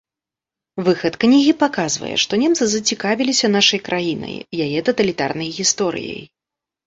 [0.85, 4.35] Выхад кнігі паказвае, што немцы зацікавіліся нашай краінай,
[4.69, 6.23] яе таталітарнай гісторыяй.